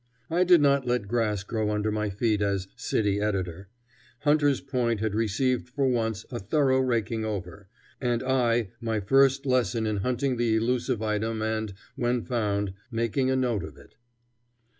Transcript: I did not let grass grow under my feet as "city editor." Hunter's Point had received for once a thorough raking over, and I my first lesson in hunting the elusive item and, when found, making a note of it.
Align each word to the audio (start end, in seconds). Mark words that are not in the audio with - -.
I 0.31 0.43
did 0.43 0.61
not 0.61 0.87
let 0.87 1.07
grass 1.07 1.43
grow 1.43 1.69
under 1.69 1.91
my 1.91 2.09
feet 2.09 2.41
as 2.41 2.67
"city 2.75 3.19
editor." 3.21 3.69
Hunter's 4.21 4.59
Point 4.59 4.99
had 4.99 5.13
received 5.13 5.69
for 5.69 5.87
once 5.87 6.25
a 6.31 6.39
thorough 6.39 6.79
raking 6.79 7.23
over, 7.23 7.67
and 8.01 8.23
I 8.23 8.71
my 8.81 8.99
first 8.99 9.45
lesson 9.45 9.85
in 9.85 9.97
hunting 9.97 10.37
the 10.37 10.55
elusive 10.55 11.03
item 11.03 11.43
and, 11.43 11.75
when 11.95 12.23
found, 12.23 12.73
making 12.89 13.29
a 13.29 13.35
note 13.35 13.63
of 13.63 13.77
it. 13.77 13.93